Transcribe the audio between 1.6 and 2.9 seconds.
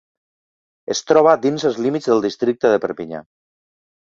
els límits del Districte de